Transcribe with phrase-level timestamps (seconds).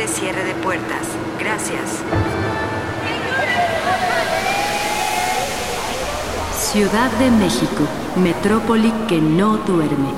[0.00, 1.06] de cierre de puertas.
[1.38, 2.00] Gracias.
[6.58, 7.82] Ciudad de México,
[8.16, 10.08] metrópoli que no duerme.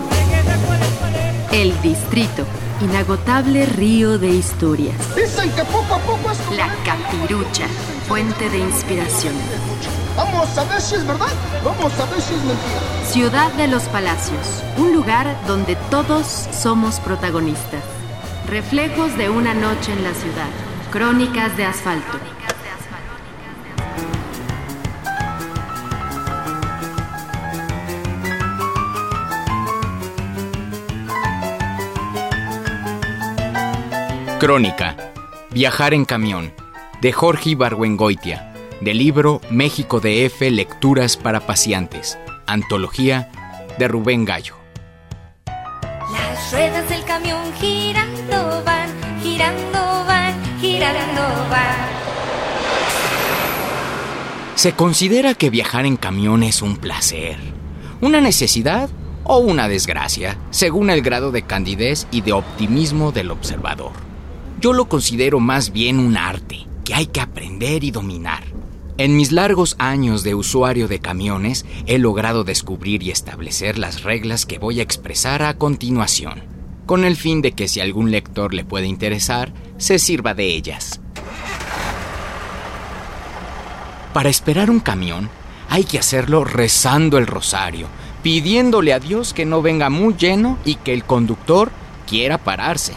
[1.51, 2.45] El distrito,
[2.81, 4.95] inagotable río de historias.
[5.17, 6.57] Dicen que poco a poco es como...
[6.57, 7.67] La capirucha,
[8.07, 9.35] fuente de inspiración.
[10.17, 11.33] Vamos a ver si es verdad,
[11.65, 13.05] vamos a ver si es mentira.
[13.05, 17.83] Ciudad de los Palacios, un lugar donde todos somos protagonistas.
[18.49, 20.49] Reflejos de una noche en la ciudad.
[20.91, 22.19] Crónicas de asfalto.
[34.39, 34.97] Crónica.
[35.51, 36.53] Viajar en camión.
[37.01, 38.53] De Jorge Ibargüengoitia.
[38.81, 42.19] Del libro México DF Lecturas para Pacientes.
[42.47, 43.31] Antología
[43.79, 44.62] de Rubén Gallo.
[46.53, 48.91] Las ruedas del camión girando van,
[49.23, 51.89] girando van, girando van.
[54.55, 57.39] Se considera que viajar en camión es un placer,
[58.03, 58.91] una necesidad
[59.25, 63.93] o una desgracia, según el grado de candidez y de optimismo del observador.
[64.61, 68.52] Yo lo considero más bien un arte que hay que aprender y dominar.
[68.99, 74.45] En mis largos años de usuario de camiones he logrado descubrir y establecer las reglas
[74.45, 76.43] que voy a expresar a continuación,
[76.85, 81.01] con el fin de que si algún lector le puede interesar, se sirva de ellas.
[84.13, 85.31] Para esperar un camión,
[85.71, 87.87] hay que hacerlo rezando el rosario,
[88.23, 91.73] pidiéndole a Dios que no venga muy lleno y que el conductor
[92.07, 92.93] quiera pararse.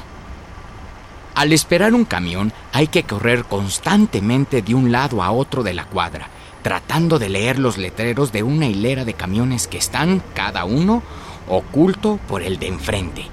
[1.36, 5.84] Al esperar un camión hay que correr constantemente de un lado a otro de la
[5.84, 6.30] cuadra,
[6.64, 11.04] tratando de leer los letreros de una hilera de camiones que están, cada uno,
[11.50, 13.26] oculto por el de enfrente.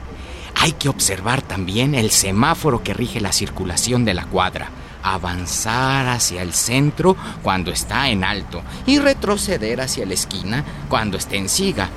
[0.56, 4.70] Hay que observar también el semáforo que rige la circulación de la cuadra,
[5.04, 11.36] avanzar hacia el centro cuando está en alto y retroceder hacia la esquina cuando esté
[11.36, 11.88] en siga.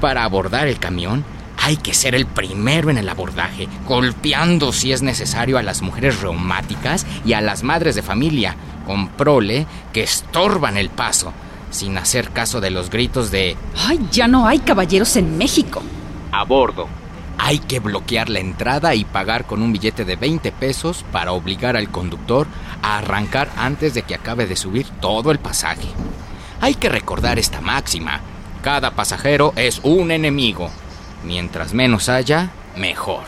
[0.00, 1.24] Para abordar el camión
[1.62, 6.20] hay que ser el primero en el abordaje, golpeando si es necesario a las mujeres
[6.20, 11.32] reumáticas y a las madres de familia, con prole que estorban el paso,
[11.70, 13.56] sin hacer caso de los gritos de
[13.86, 15.82] ¡Ay, ya no hay caballeros en México!
[16.32, 16.88] a bordo.
[17.38, 21.76] Hay que bloquear la entrada y pagar con un billete de 20 pesos para obligar
[21.76, 22.46] al conductor
[22.82, 25.88] a arrancar antes de que acabe de subir todo el pasaje.
[26.60, 28.20] Hay que recordar esta máxima.
[28.62, 30.70] Cada pasajero es un enemigo.
[31.24, 33.24] Mientras menos haya, mejor.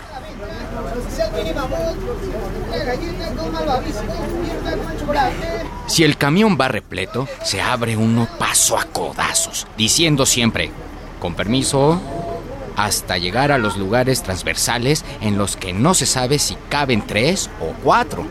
[5.86, 10.70] Si el camión va repleto, se abre uno paso a codazos, diciendo siempre,
[11.20, 12.00] con permiso,
[12.76, 17.50] hasta llegar a los lugares transversales en los que no se sabe si caben tres
[17.60, 18.26] o cuatro.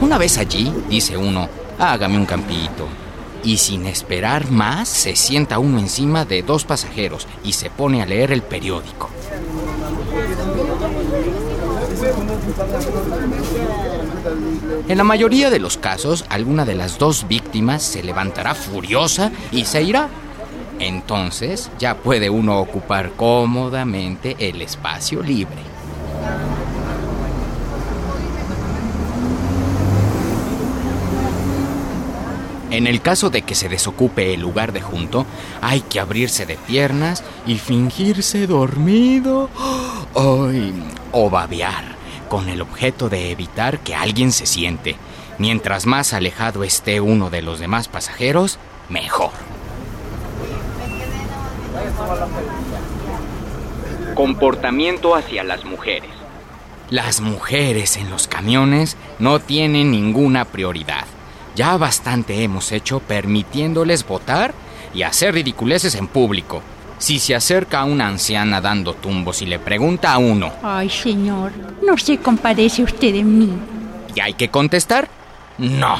[0.00, 2.86] Una vez allí, dice uno, hágame un campito.
[3.44, 8.06] Y sin esperar más, se sienta uno encima de dos pasajeros y se pone a
[8.06, 9.10] leer el periódico.
[14.88, 19.64] En la mayoría de los casos, alguna de las dos víctimas se levantará furiosa y
[19.64, 20.08] se irá.
[20.78, 25.71] Entonces ya puede uno ocupar cómodamente el espacio libre.
[32.72, 35.26] En el caso de que se desocupe el lugar de junto,
[35.60, 39.50] hay que abrirse de piernas y fingirse dormido
[40.14, 41.96] o babear,
[42.30, 44.96] con el objeto de evitar que alguien se siente.
[45.36, 49.32] Mientras más alejado esté uno de los demás pasajeros, mejor.
[54.14, 56.10] Comportamiento hacia las mujeres.
[56.88, 61.04] Las mujeres en los camiones no tienen ninguna prioridad.
[61.54, 64.54] Ya bastante hemos hecho permitiéndoles votar
[64.94, 66.62] y hacer ridiculeces en público.
[66.98, 71.52] Si se acerca a una anciana dando tumbos y le pregunta a uno, Ay, señor,
[71.84, 73.50] no se compadece usted de mí.
[74.14, 75.08] ¿y hay que contestar?
[75.58, 75.96] No.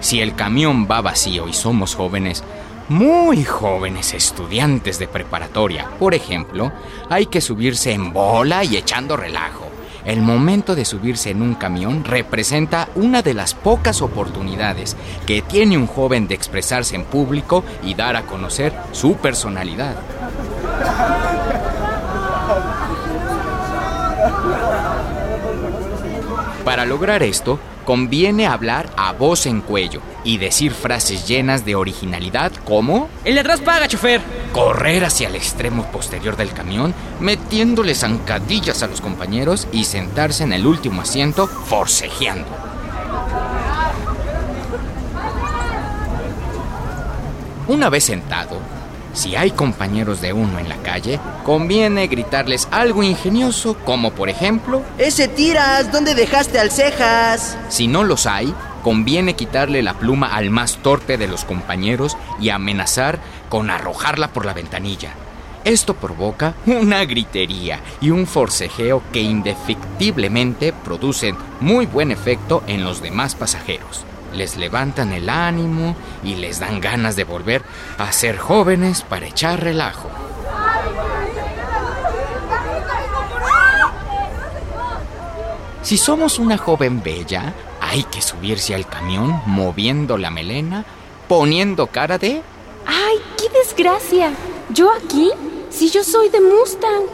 [0.00, 2.44] Si el camión va vacío y somos jóvenes,
[2.88, 6.72] muy jóvenes estudiantes de preparatoria, por ejemplo,
[7.08, 9.64] hay que subirse en bola y echando relajo.
[10.04, 14.96] El momento de subirse en un camión representa una de las pocas oportunidades
[15.26, 19.96] que tiene un joven de expresarse en público y dar a conocer su personalidad.
[26.66, 32.52] Para lograr esto, conviene hablar a voz en cuello y decir frases llenas de originalidad
[32.64, 34.20] como El de atrás paga, chofer.
[34.52, 40.52] correr hacia el extremo posterior del camión, metiéndole zancadillas a los compañeros y sentarse en
[40.52, 42.48] el último asiento forcejeando.
[47.66, 48.58] Una vez sentado,
[49.14, 54.82] si hay compañeros de uno en la calle, conviene gritarles algo ingenioso como por ejemplo,
[54.98, 57.56] Ese tiras, ¿dónde dejaste al cejas?
[57.68, 58.52] si no los hay,
[58.82, 63.18] conviene quitarle la pluma al más torpe de los compañeros y amenazar
[63.48, 65.14] con arrojarla por la ventanilla.
[65.64, 73.00] Esto provoca una gritería y un forcejeo que indefectiblemente producen muy buen efecto en los
[73.00, 74.04] demás pasajeros.
[74.34, 77.62] Les levantan el ánimo y les dan ganas de volver
[77.98, 80.10] a ser jóvenes para echar relajo.
[85.82, 90.84] Si somos una joven bella, hay que subirse al camión moviendo la melena,
[91.28, 92.42] poniendo cara de...
[92.86, 94.32] ¡Ay, qué desgracia!
[94.70, 95.30] ¿Yo aquí?
[95.68, 97.04] Si yo soy de Mustang.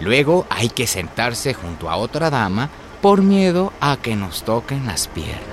[0.00, 2.68] Luego hay que sentarse junto a otra dama
[3.00, 5.49] por miedo a que nos toquen las piernas.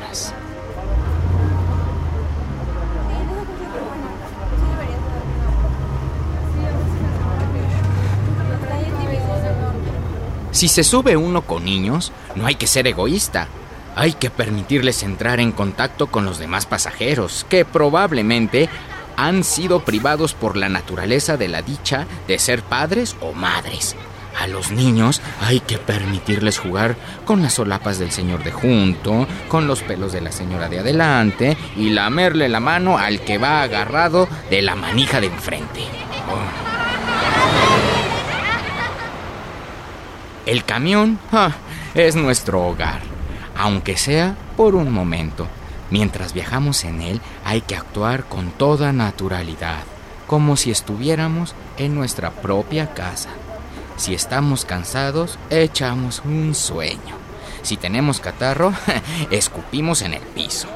[10.57, 13.48] Si se sube uno con niños, no hay que ser egoísta.
[13.95, 18.68] Hay que permitirles entrar en contacto con los demás pasajeros, que probablemente
[19.18, 23.95] han sido privados por la naturaleza de la dicha de ser padres o madres.
[24.39, 29.68] A los niños hay que permitirles jugar con las solapas del señor de junto, con
[29.68, 34.27] los pelos de la señora de adelante y lamerle la mano al que va agarrado
[34.50, 35.81] de la manija de enfrente.
[36.31, 36.77] Oh.
[40.48, 41.20] El camión
[41.94, 43.02] es nuestro hogar,
[43.58, 45.46] aunque sea por un momento.
[45.92, 49.84] Mientras viajamos en él hay que actuar con toda naturalidad,
[50.26, 53.28] como si estuviéramos en nuestra propia casa.
[53.98, 57.18] Si estamos cansados, echamos un sueño.
[57.62, 58.72] Si tenemos catarro,
[59.32, 60.70] escupimos en el piso.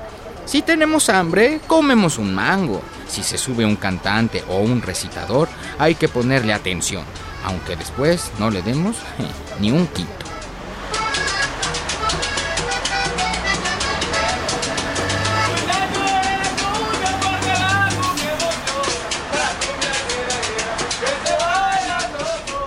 [0.44, 2.81] Si tenemos hambre, comemos un mango.
[3.07, 5.47] Si se sube un cantante o un recitador,
[5.79, 7.06] hay que ponerle atención,
[7.45, 8.97] aunque después no le demos
[9.59, 10.21] ni un quito.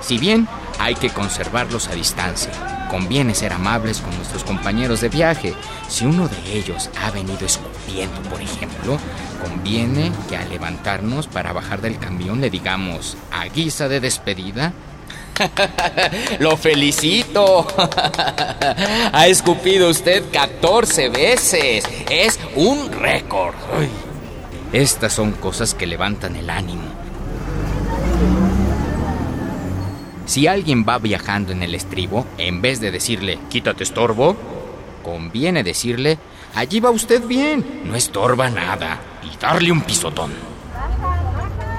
[0.04, 0.46] Si bien
[0.78, 2.52] hay que conservarlos a distancia,
[2.90, 5.54] conviene ser amables con nuestros compañeros de viaje.
[5.88, 8.98] Si uno de ellos ha venido escupiendo, por ejemplo,
[9.44, 14.72] conviene que al levantarnos para bajar del camión le digamos, a guisa de despedida,
[16.38, 17.66] ¡Lo felicito!
[19.12, 21.84] ha escupido usted 14 veces.
[22.08, 23.54] Es un récord.
[24.72, 26.82] Estas son cosas que levantan el ánimo.
[30.26, 34.36] Si alguien va viajando en el estribo, en vez de decirle, quítate estorbo,
[35.02, 36.18] conviene decirle,
[36.54, 40.32] allí va usted bien, no estorba nada, y darle un pisotón.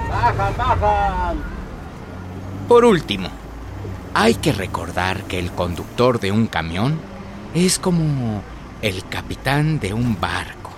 [0.09, 1.37] Bajan, bajan.
[2.67, 3.29] Por último,
[4.13, 6.99] hay que recordar que el conductor de un camión
[7.53, 8.41] es como
[8.81, 10.71] el capitán de un barco.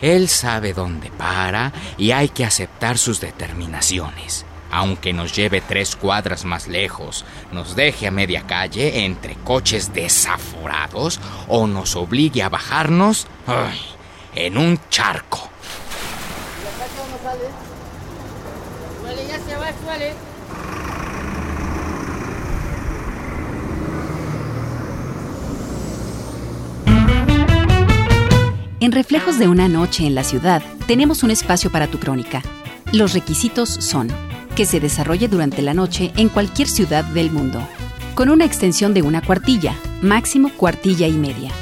[0.00, 4.46] Él sabe dónde para y hay que aceptar sus determinaciones.
[4.70, 11.20] Aunque nos lleve tres cuadras más lejos, nos deje a media calle entre coches desaforados
[11.48, 13.80] o nos obligue a bajarnos ay,
[14.34, 15.49] en un charco.
[28.80, 32.42] En Reflejos de una noche en la ciudad, tenemos un espacio para tu crónica.
[32.92, 34.08] Los requisitos son
[34.56, 37.60] que se desarrolle durante la noche en cualquier ciudad del mundo,
[38.14, 41.52] con una extensión de una cuartilla, máximo cuartilla y media.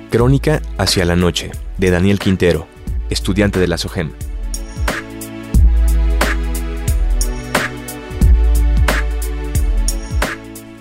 [0.10, 2.68] Crónica hacia la noche, de Daniel Quintero,
[3.10, 4.12] estudiante de la SOGEM.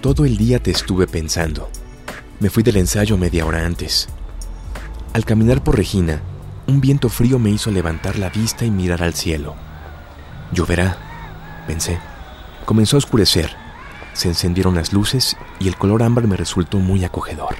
[0.00, 1.68] Todo el día te estuve pensando.
[2.38, 4.08] Me fui del ensayo media hora antes.
[5.12, 6.22] Al caminar por Regina,
[6.66, 9.56] un viento frío me hizo levantar la vista y mirar al cielo.
[10.52, 10.96] Lloverá,
[11.66, 11.98] pensé.
[12.64, 13.54] Comenzó a oscurecer.
[14.14, 17.56] Se encendieron las luces y el color ámbar me resultó muy acogedor.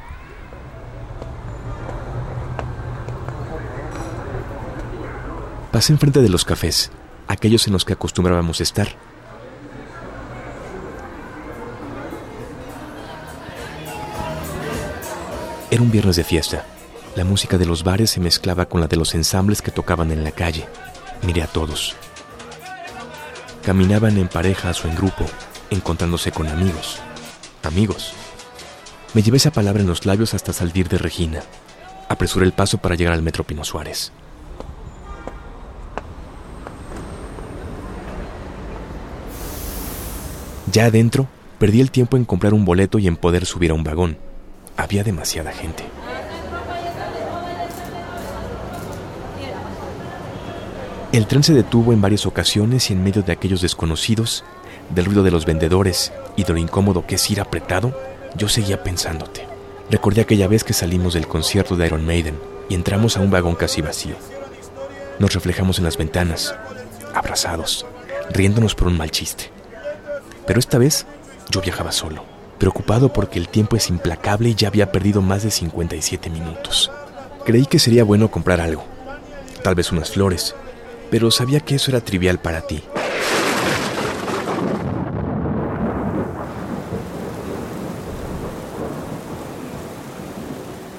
[5.73, 6.91] Pasé enfrente de los cafés,
[7.29, 9.10] aquellos en los que acostumbrábamos estar.
[15.81, 16.67] Un viernes de fiesta.
[17.17, 20.25] La música de los bares se mezclaba con la de los ensambles que tocaban en
[20.25, 20.69] la calle.
[21.23, 21.97] Miré a todos.
[23.65, 25.25] Caminaban en parejas o en grupo,
[25.71, 26.99] encontrándose con amigos.
[27.63, 28.13] Amigos.
[29.15, 31.41] Me llevé esa palabra en los labios hasta salir de Regina.
[32.11, 34.13] Apresuré el paso para llegar al Metro Pino Suárez.
[40.71, 41.27] Ya adentro,
[41.59, 44.30] perdí el tiempo en comprar un boleto y en poder subir a un vagón.
[44.81, 45.85] Había demasiada gente.
[51.13, 54.43] El tren se detuvo en varias ocasiones y en medio de aquellos desconocidos,
[54.89, 57.95] del ruido de los vendedores y de lo incómodo que es ir apretado,
[58.37, 59.47] yo seguía pensándote.
[59.91, 62.39] Recordé aquella vez que salimos del concierto de Iron Maiden
[62.71, 64.17] y entramos a un vagón casi vacío.
[65.19, 66.55] Nos reflejamos en las ventanas,
[67.15, 67.85] abrazados,
[68.31, 69.51] riéndonos por un mal chiste.
[70.47, 71.05] Pero esta vez
[71.51, 72.25] yo viajaba solo,
[72.61, 76.93] preocupado porque el tiempo es implacable y ya había perdido más de 57 minutos.
[77.45, 78.85] Creí que sería bueno comprar algo,
[79.65, 80.55] tal vez unas flores,
[81.11, 82.83] pero sabía que eso era trivial para ti.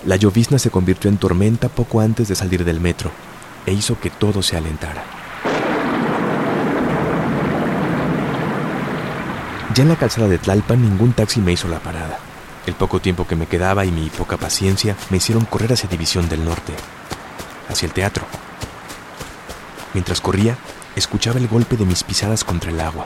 [0.05, 3.11] La llovizna se convirtió en tormenta poco antes de salir del metro
[3.67, 5.03] e hizo que todo se alentara.
[9.73, 12.19] Ya en la calzada de Tlalpan ningún taxi me hizo la parada.
[12.65, 16.27] El poco tiempo que me quedaba y mi poca paciencia me hicieron correr hacia División
[16.27, 16.73] del Norte,
[17.69, 18.25] hacia el teatro.
[19.93, 20.57] Mientras corría,
[20.95, 23.05] escuchaba el golpe de mis pisadas contra el agua.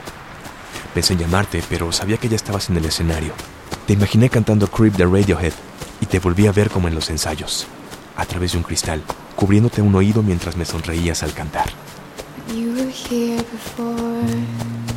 [0.92, 3.32] Pensé en llamarte, pero sabía que ya estabas en el escenario.
[3.86, 5.52] Te imaginé cantando Creep de Radiohead
[6.00, 7.66] y te volví a ver como en los ensayos,
[8.16, 9.02] a través de un cristal,
[9.36, 11.70] cubriéndote un oído mientras me sonreías al cantar.
[12.48, 14.95] You were here before.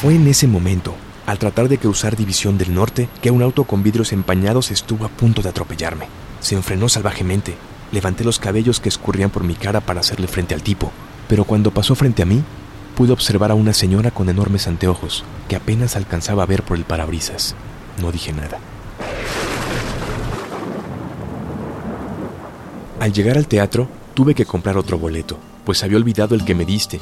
[0.00, 0.94] Fue en ese momento,
[1.24, 5.08] al tratar de cruzar División del Norte, que un auto con vidrios empañados estuvo a
[5.08, 6.06] punto de atropellarme.
[6.40, 7.54] Se enfrenó salvajemente.
[7.92, 10.90] Levanté los cabellos que escurrían por mi cara para hacerle frente al tipo,
[11.28, 12.42] pero cuando pasó frente a mí,
[12.96, 16.84] pude observar a una señora con enormes anteojos que apenas alcanzaba a ver por el
[16.84, 17.54] parabrisas.
[18.00, 18.58] No dije nada.
[22.98, 26.64] Al llegar al teatro, tuve que comprar otro boleto, pues había olvidado el que me
[26.64, 26.98] diste.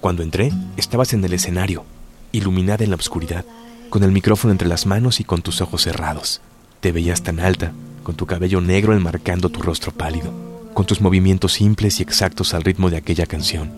[0.00, 1.84] Cuando entré, estabas en el escenario,
[2.32, 3.44] iluminada en la oscuridad,
[3.88, 6.40] con el micrófono entre las manos y con tus ojos cerrados.
[6.80, 7.70] Te veías tan alta,
[8.02, 10.32] con tu cabello negro enmarcando tu rostro pálido,
[10.74, 13.70] con tus movimientos simples y exactos al ritmo de aquella canción.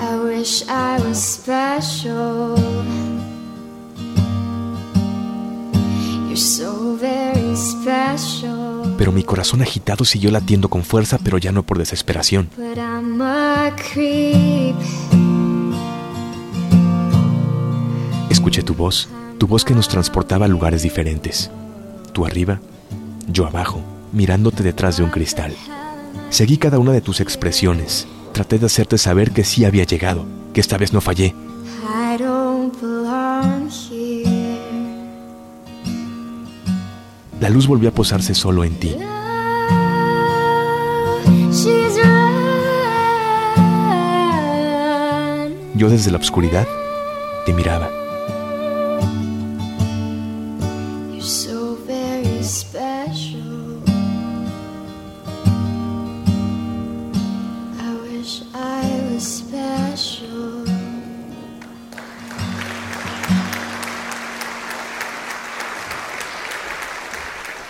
[0.00, 2.56] I wish I was special.
[8.98, 12.50] Pero mi corazón agitado siguió latiendo con fuerza, pero ya no por desesperación.
[18.28, 21.50] Escuché tu voz, tu voz que nos transportaba a lugares diferentes.
[22.12, 22.60] Tú arriba,
[23.28, 23.80] yo abajo,
[24.12, 25.54] mirándote detrás de un cristal.
[26.28, 28.06] Seguí cada una de tus expresiones.
[28.32, 31.34] Traté de hacerte saber que sí había llegado, que esta vez no fallé.
[37.40, 38.96] La luz volvió a posarse solo en ti.
[45.74, 46.66] Yo desde la oscuridad
[47.44, 48.05] te miraba.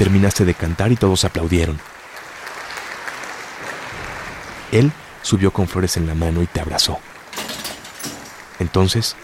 [0.07, 1.81] Terminaste de cantar y todos aplaudieron.
[4.71, 7.01] Él subió con flores en la mano y te abrazó.
[8.61, 9.17] Entonces,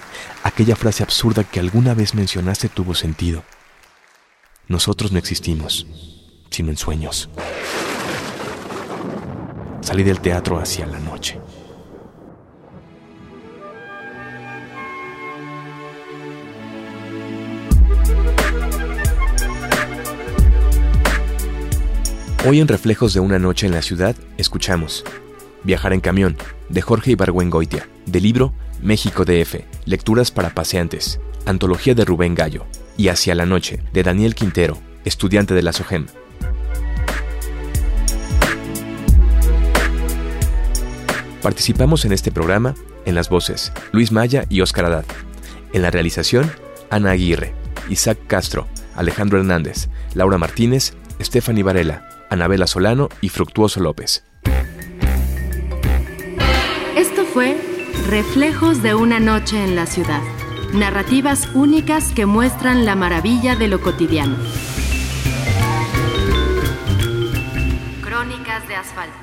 [0.43, 3.45] aquella frase absurda que alguna vez mencionaste tuvo sentido.
[4.67, 5.87] Nosotros no existimos,
[6.51, 7.31] sino en sueños.
[9.83, 11.41] salí del teatro hacia la noche.
[22.45, 25.05] Hoy en Reflejos de una noche en la ciudad escuchamos
[25.63, 26.37] Viajar en camión
[26.71, 33.09] de Jorge Ibargüengoitia, del libro México DF, Lecturas para Paseantes, Antología de Rubén Gallo, y
[33.09, 36.07] Hacia la Noche de Daniel Quintero, estudiante de la SOGEM.
[41.43, 45.05] Participamos en este programa en las voces Luis Maya y Óscar Haddad.
[45.73, 46.51] En la realización,
[46.91, 47.55] Ana Aguirre,
[47.89, 54.25] Isaac Castro, Alejandro Hernández, Laura Martínez, Stephanie Varela, Anabela Solano y Fructuoso López.
[56.97, 57.57] Esto fue
[58.09, 60.23] Reflejos de una noche en la ciudad.
[60.73, 64.37] Narrativas únicas que muestran la maravilla de lo cotidiano.
[68.03, 69.22] Crónicas de asfalto.